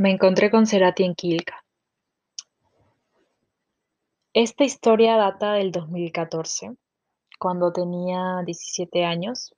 [0.00, 1.62] Me encontré con Cerati en Quilca.
[4.32, 6.74] Esta historia data del 2014,
[7.38, 9.54] cuando tenía 17 años.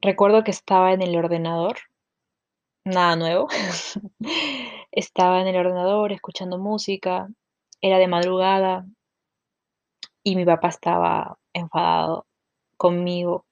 [0.00, 1.78] Recuerdo que estaba en el ordenador,
[2.84, 3.48] nada nuevo.
[4.92, 7.26] estaba en el ordenador escuchando música,
[7.80, 8.86] era de madrugada
[10.22, 12.24] y mi papá estaba enfadado
[12.76, 13.46] conmigo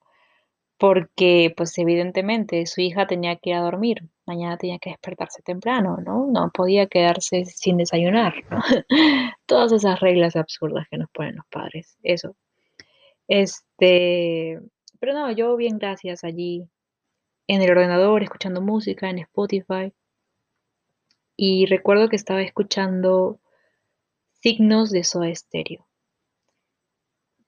[0.80, 5.98] porque pues evidentemente su hija tenía que ir a dormir, mañana tenía que despertarse temprano,
[6.04, 6.26] ¿no?
[6.30, 8.60] No podía quedarse sin desayunar, ¿no?
[9.46, 12.36] Todas esas reglas absurdas que nos ponen los padres, eso.
[13.26, 14.60] Este,
[15.00, 16.68] pero no, yo bien gracias allí
[17.48, 19.92] en el ordenador, escuchando música en Spotify.
[21.36, 23.40] Y recuerdo que estaba escuchando
[24.42, 25.32] signos de Soda.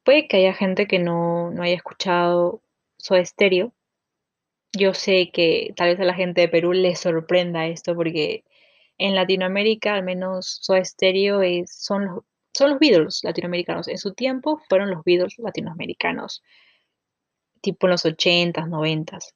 [0.02, 2.62] Puede que haya gente que no, no haya escuchado
[2.96, 3.22] Soda.
[4.76, 8.44] Yo sé que tal vez a la gente de Perú les sorprenda esto porque
[8.98, 13.88] en Latinoamérica, al menos Soda Stereo es, son, los, son los Beatles latinoamericanos.
[13.88, 16.42] En su tiempo fueron los Beatles latinoamericanos,
[17.60, 19.34] tipo en los 80s, 90s.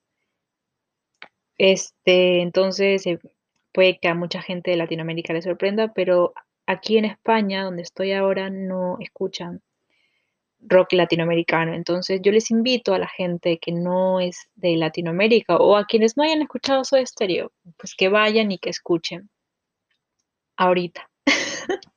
[1.58, 3.18] Este, entonces, eh,
[3.72, 6.34] puede que a mucha gente de Latinoamérica les sorprenda, pero
[6.66, 9.62] aquí en España, donde estoy ahora, no escuchan
[10.60, 11.74] rock latinoamericano.
[11.74, 16.16] Entonces yo les invito a la gente que no es de Latinoamérica o a quienes
[16.16, 19.30] no hayan escuchado Soda Stereo, pues que vayan y que escuchen
[20.56, 21.08] ahorita.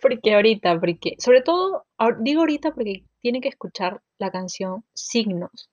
[0.00, 1.86] porque ahorita, porque sobre todo
[2.20, 5.70] digo ahorita porque tienen que escuchar la canción Signos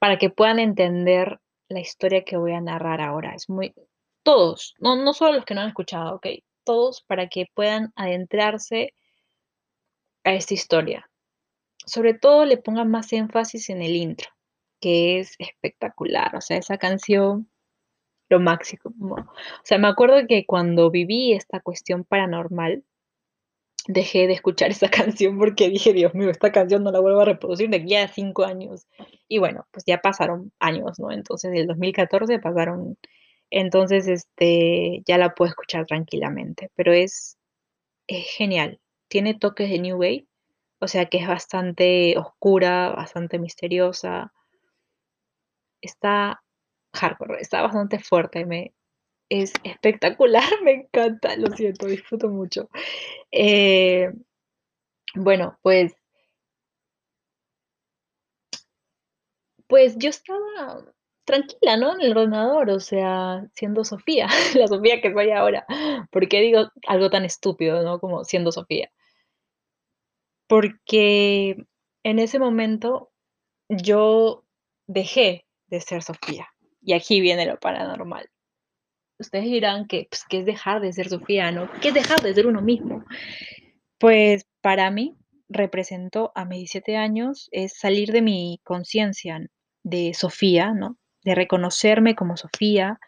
[0.00, 3.34] para que puedan entender la historia que voy a narrar ahora.
[3.34, 3.74] Es muy
[4.22, 6.26] todos, no no solo los que no han escuchado, ok,
[6.64, 8.94] todos para que puedan adentrarse
[10.24, 11.09] a esta historia
[11.86, 14.28] sobre todo le pongan más énfasis en el intro,
[14.80, 16.36] que es espectacular.
[16.36, 17.50] O sea, esa canción,
[18.28, 18.92] lo máximo.
[19.00, 22.84] O sea, me acuerdo que cuando viví esta cuestión paranormal,
[23.86, 27.24] dejé de escuchar esa canción porque dije, Dios mío, esta canción no la vuelvo a
[27.24, 28.86] reproducir de aquí a cinco años.
[29.28, 31.10] Y bueno, pues ya pasaron años, ¿no?
[31.10, 32.98] Entonces, del 2014 pasaron,
[33.50, 37.38] entonces, este, ya la puedo escuchar tranquilamente, pero es,
[38.06, 38.80] es genial.
[39.08, 40.26] Tiene toques de New Wave,
[40.80, 44.32] o sea que es bastante oscura, bastante misteriosa.
[45.82, 46.42] Está
[46.94, 48.72] hardcore, está bastante fuerte,
[49.28, 52.68] es espectacular, me encanta, lo siento, disfruto mucho.
[53.32, 54.12] Eh,
[55.14, 55.94] bueno, pues,
[59.68, 60.84] pues yo estaba
[61.24, 61.94] tranquila, ¿no?
[61.94, 65.64] En el ordenador, o sea, siendo Sofía, la Sofía que soy ahora.
[66.10, 68.00] ¿Por qué digo algo tan estúpido, ¿no?
[68.00, 68.90] Como siendo Sofía
[70.50, 71.64] porque
[72.02, 73.12] en ese momento
[73.68, 74.44] yo
[74.88, 76.48] dejé de ser Sofía.
[76.82, 78.28] Y aquí viene lo paranormal.
[79.20, 81.70] Ustedes dirán que, pues, ¿qué es dejar de ser Sofía, no?
[81.80, 83.04] ¿Qué es dejar de ser uno mismo?
[83.98, 85.16] Pues para mí
[85.48, 89.40] representó a mis 17 años es salir de mi conciencia
[89.84, 90.98] de Sofía, ¿no?
[91.22, 92.98] De reconocerme como Sofía,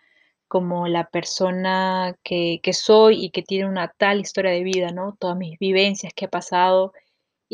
[0.46, 5.16] como la persona que, que soy y que tiene una tal historia de vida, ¿no?
[5.18, 6.92] Todas mis vivencias que he pasado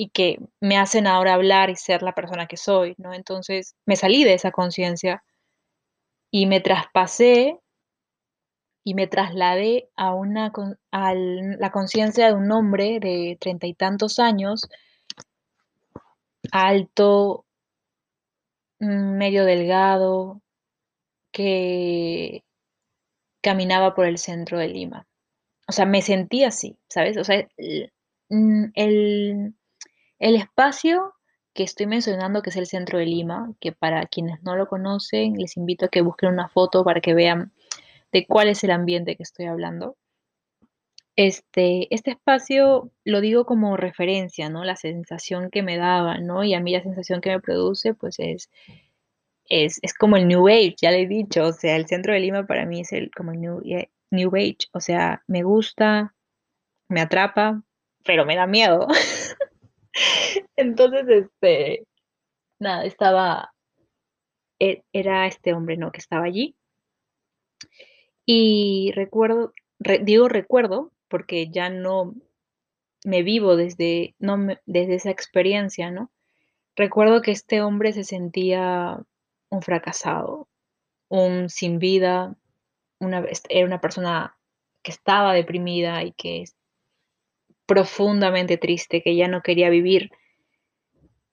[0.01, 3.15] y que me hacen ahora hablar y ser la persona que soy, ¿no?
[3.15, 5.25] Entonces me salí de esa conciencia
[6.31, 7.59] y me traspasé
[8.85, 10.53] y me trasladé a, una,
[10.93, 14.69] a la conciencia de un hombre de treinta y tantos años,
[16.53, 17.45] alto,
[18.79, 20.43] mm, medio delgado,
[21.33, 22.45] que
[23.43, 25.09] caminaba por el centro de Lima.
[25.67, 27.17] O sea, me sentí así, ¿sabes?
[27.17, 27.93] O sea, el,
[28.29, 29.58] mm,
[30.19, 31.15] el espacio
[31.55, 35.35] que estoy mencionando, que es el centro de Lima, que para quienes no lo conocen,
[35.35, 37.53] les invito a que busquen una foto para que vean
[38.13, 39.97] de cuál es el ambiente que estoy hablando.
[41.17, 44.63] Este, este espacio lo digo como referencia, ¿no?
[44.63, 46.45] La sensación que me daba, ¿no?
[46.45, 48.51] Y a mí la sensación que me produce, pues es,
[49.49, 52.47] es, como el New Age, ya le he dicho, o sea, el centro de Lima
[52.47, 56.15] para mí es el, como el New, eh, New Age, o sea, me gusta,
[56.89, 57.63] me atrapa,
[58.05, 58.87] pero me da miedo.
[60.57, 61.87] Entonces, este,
[62.59, 63.53] nada, estaba,
[64.61, 65.93] e, era este hombre, ¿no?
[65.93, 66.57] Que estaba allí.
[68.27, 69.53] Y recuerdo,
[70.03, 72.15] digo recuerdo, porque ya no
[73.05, 74.37] me vivo desde, no
[74.67, 76.11] desde esa experiencia, ¿no?
[76.77, 79.01] Recuerdo que este hombre se sentía
[79.51, 80.49] un fracasado,
[81.09, 82.37] un sin vida,
[83.01, 84.37] una, era una persona
[84.83, 86.45] que estaba deprimida y que
[87.69, 90.11] profundamente triste, que ya no quería vivir,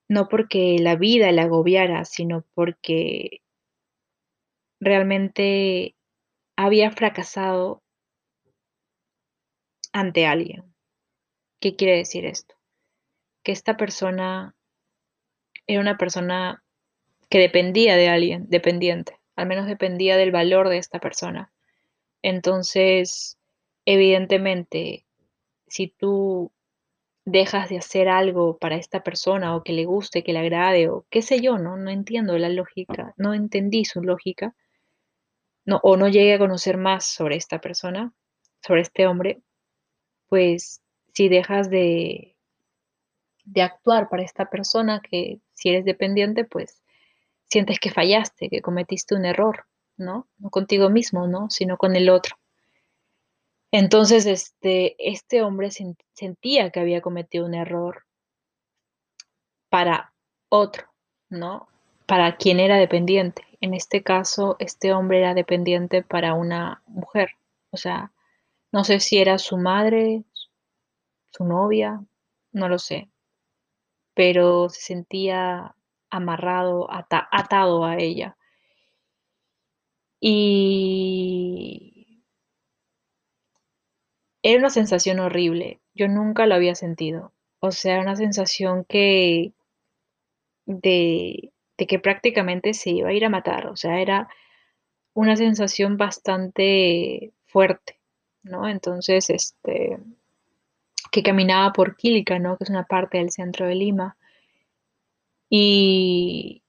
[0.06, 3.40] no porque la vida la agobiara, sino porque
[4.78, 5.96] realmente
[6.54, 7.82] había fracasado
[9.92, 10.74] ante alguien.
[11.58, 12.54] ¿Qué quiere decir esto?
[13.42, 14.54] Que esta persona
[15.66, 16.62] era una persona
[17.30, 21.50] que dependía de alguien, dependiente, al menos dependía del valor de esta persona.
[22.20, 23.38] Entonces,
[23.86, 25.05] evidentemente,
[25.66, 26.52] si tú
[27.24, 31.06] dejas de hacer algo para esta persona o que le guste, que le agrade o
[31.10, 31.76] qué sé yo, ¿no?
[31.76, 34.54] No entiendo la lógica, no entendí su lógica,
[35.64, 38.12] no, o no llegué a conocer más sobre esta persona,
[38.62, 39.42] sobre este hombre,
[40.28, 40.82] pues
[41.14, 42.36] si dejas de,
[43.44, 46.82] de actuar para esta persona, que si eres dependiente, pues
[47.46, 49.64] sientes que fallaste, que cometiste un error,
[49.96, 50.28] ¿no?
[50.38, 51.50] No contigo mismo, ¿no?
[51.50, 52.36] Sino con el otro.
[53.72, 58.04] Entonces, este, este hombre sentía que había cometido un error
[59.68, 60.12] para
[60.48, 60.86] otro,
[61.28, 61.68] ¿no?
[62.06, 63.42] Para quien era dependiente.
[63.60, 67.30] En este caso, este hombre era dependiente para una mujer.
[67.70, 68.12] O sea,
[68.72, 70.24] no sé si era su madre,
[71.32, 72.04] su novia,
[72.52, 73.10] no lo sé.
[74.14, 75.74] Pero se sentía
[76.10, 78.36] amarrado, atado a ella.
[80.20, 81.95] Y
[84.46, 85.80] era una sensación horrible.
[85.92, 87.32] Yo nunca lo había sentido.
[87.58, 89.52] O sea, una sensación que
[90.66, 93.66] de, de que prácticamente se iba a ir a matar.
[93.66, 94.28] O sea, era
[95.14, 97.98] una sensación bastante fuerte,
[98.44, 98.68] ¿no?
[98.68, 99.98] Entonces, este,
[101.10, 102.56] que caminaba por Quílica, ¿no?
[102.56, 104.16] Que es una parte del centro de Lima.
[105.50, 106.62] Y,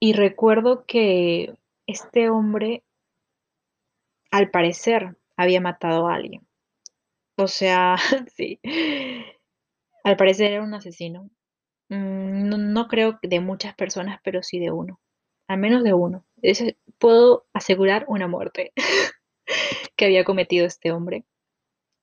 [0.00, 1.54] y recuerdo que
[1.86, 2.82] este hombre,
[4.30, 6.46] al parecer, había matado a alguien.
[7.36, 7.96] O sea,
[8.36, 8.60] sí.
[10.04, 11.30] Al parecer era un asesino.
[11.88, 15.00] Mm, no, no, creo de muchas personas, pero sí de uno.
[15.48, 16.24] Al menos de uno.
[16.98, 18.72] puedo asegurar una muerte
[19.96, 21.24] que había cometido este hombre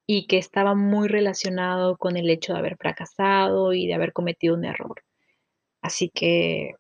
[0.08, 4.56] y que estaba muy relacionado con el hecho de haber fracasado y de haber cometido
[4.56, 5.04] un error.
[5.82, 6.74] Así que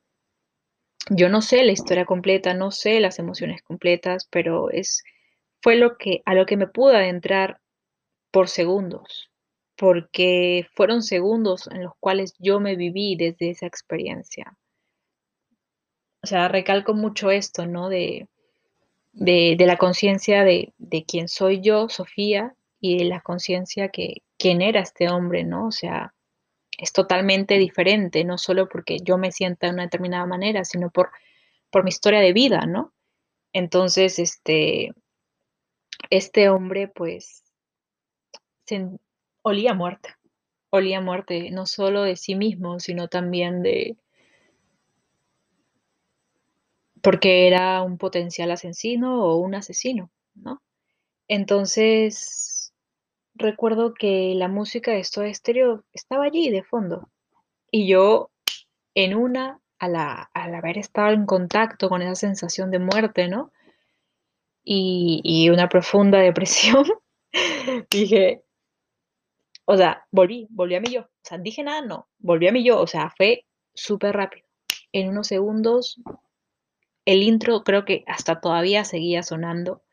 [1.09, 5.03] yo no sé la historia completa, no sé las emociones completas, pero es
[5.61, 7.59] fue lo que, a lo que me pude adentrar
[8.31, 9.31] por segundos,
[9.75, 14.57] porque fueron segundos en los cuales yo me viví desde esa experiencia.
[16.23, 17.89] O sea, recalco mucho esto, ¿no?
[17.89, 18.27] De,
[19.13, 24.61] de, la conciencia de, de quién soy yo, Sofía, y de la conciencia que quién
[24.61, 25.67] era este hombre, ¿no?
[25.67, 26.13] O sea,
[26.77, 31.09] es totalmente diferente, no solo porque yo me sienta de una determinada manera, sino por,
[31.71, 32.93] por mi historia de vida, ¿no?
[33.53, 34.91] Entonces, este,
[36.09, 37.43] este hombre pues
[38.65, 38.87] se
[39.41, 40.09] olía muerte,
[40.69, 43.97] olía muerte no solo de sí mismo, sino también de
[47.01, 50.61] porque era un potencial asesino o un asesino, ¿no?
[51.29, 52.73] Entonces,
[53.35, 57.09] recuerdo que la música de Soda Stereo estaba allí de fondo
[57.71, 58.31] y yo
[58.95, 63.51] en una, al, al haber estado en contacto con esa sensación de muerte, ¿no?
[64.69, 66.85] Y, una profunda depresión,
[67.89, 68.43] dije,
[69.65, 71.01] o sea, volví, volví a mí yo.
[71.01, 72.79] O sea, dije nada, no, volví a mí yo.
[72.79, 74.45] O sea, fue súper rápido.
[74.91, 76.01] En unos segundos,
[77.05, 79.83] el intro creo que hasta todavía seguía sonando.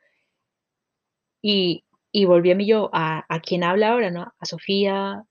[1.43, 4.33] Y, y volví a mí yo, a, quien habla ahora, ¿no?
[4.38, 5.25] A Sofía,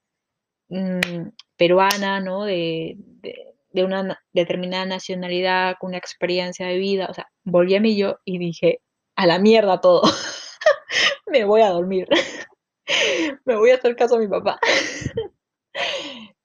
[0.70, 2.46] mm, peruana, ¿no?
[2.46, 7.08] De, de, una determinada nacionalidad, con una experiencia de vida.
[7.10, 8.83] O sea, volví a mí yo y dije,
[9.16, 10.02] a la mierda todo.
[11.28, 12.08] me voy a dormir.
[13.46, 14.60] me voy a hacer caso a mi papá.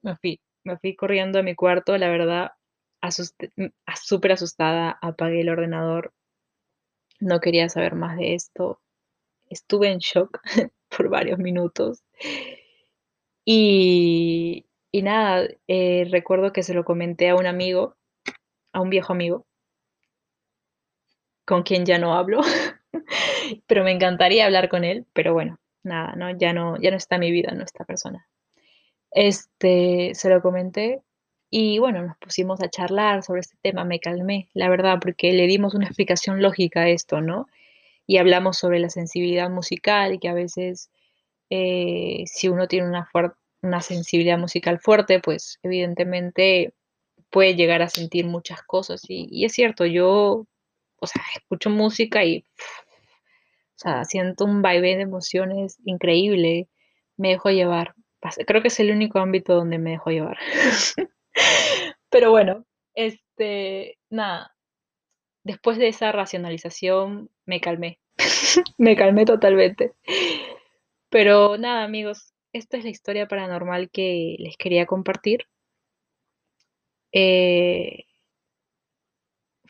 [0.02, 2.52] me fui, me fui corriendo a mi cuarto, la verdad,
[3.96, 6.12] súper asustada, apagué el ordenador,
[7.20, 8.80] no quería saber más de esto,
[9.48, 10.40] estuve en shock
[10.88, 12.02] por varios minutos
[13.44, 17.96] y, y nada, eh, recuerdo que se lo comenté a un amigo,
[18.75, 19.46] a un viejo amigo,
[21.49, 22.40] con quien ya no hablo,
[23.67, 26.31] pero me encantaría hablar con él, pero bueno, nada, ¿no?
[26.37, 28.28] Ya no, ya no está mi vida, no esta persona.
[29.11, 31.00] Este, se lo comenté
[31.49, 35.47] y bueno, nos pusimos a charlar sobre este tema, me calmé, la verdad, porque le
[35.47, 37.47] dimos una explicación lógica a esto, ¿no?
[38.07, 40.90] Y hablamos sobre la sensibilidad musical y que a veces
[41.49, 43.09] eh, si uno tiene una,
[43.62, 46.75] una sensibilidad musical fuerte, pues evidentemente
[47.31, 49.02] puede llegar a sentir muchas cosas.
[49.09, 50.47] y es cierto, yo
[51.00, 56.69] o sea, escucho música y, o sea, siento un baile de emociones increíble,
[57.17, 57.95] me dejo llevar.
[58.47, 60.38] Creo que es el único ámbito donde me dejo llevar.
[62.11, 62.64] Pero bueno,
[62.95, 64.57] este, nada,
[65.45, 68.00] después de esa racionalización me calmé,
[68.78, 69.93] me calmé totalmente.
[71.11, 75.47] Pero nada, amigos, esta es la historia paranormal que les quería compartir.
[77.12, 78.05] Eh,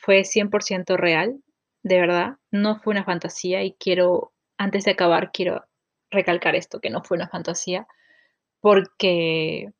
[0.00, 1.42] fue 100% real,
[1.82, 5.64] de verdad, no fue una fantasía y quiero, antes de acabar, quiero
[6.10, 7.86] recalcar esto, que no fue una fantasía,
[8.60, 9.72] porque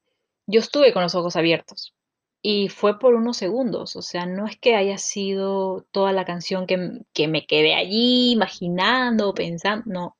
[0.46, 1.94] yo estuve con los ojos abiertos
[2.42, 6.66] y fue por unos segundos, o sea, no es que haya sido toda la canción
[6.66, 10.16] que, que me quedé allí imaginando, pensando, no,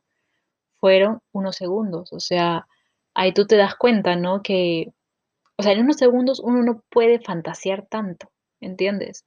[0.80, 2.66] fueron unos segundos, o sea,
[3.14, 4.42] ahí tú te das cuenta, ¿no?
[4.42, 4.92] Que,
[5.56, 9.24] o sea, en unos segundos uno no puede fantasear tanto, ¿entiendes?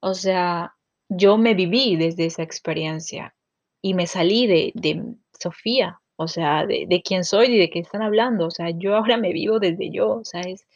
[0.00, 0.74] O sea,
[1.08, 3.34] yo me viví desde esa experiencia
[3.82, 7.78] y me salí de, de Sofía, o sea, de, de quién soy y de qué
[7.80, 10.66] están hablando, o sea, yo ahora me vivo desde yo, o sea, es,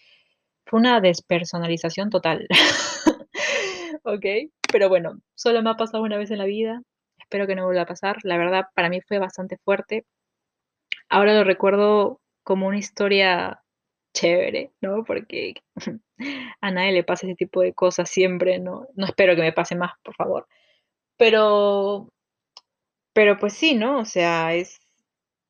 [0.66, 2.46] fue una despersonalización total.
[4.04, 4.24] ¿Ok?
[4.72, 6.82] Pero bueno, solo me ha pasado una vez en la vida,
[7.18, 10.06] espero que no vuelva a pasar, la verdad para mí fue bastante fuerte.
[11.08, 13.62] Ahora lo recuerdo como una historia
[14.14, 15.04] chévere, ¿no?
[15.04, 15.54] Porque
[16.60, 18.86] a nadie le pasa ese tipo de cosas siempre, ¿no?
[18.94, 20.46] No espero que me pase más, por favor.
[21.16, 22.08] Pero,
[23.12, 23.98] pero pues sí, ¿no?
[24.00, 24.80] O sea, es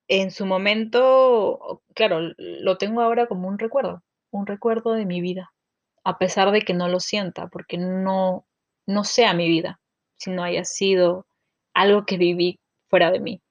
[0.09, 5.53] en su momento, claro, lo tengo ahora como un recuerdo, un recuerdo de mi vida,
[6.05, 8.45] a pesar de que no lo sienta, porque no,
[8.87, 9.81] no sea mi vida,
[10.17, 11.27] si no haya sido
[11.75, 12.59] algo que viví
[12.89, 13.43] fuera de mí.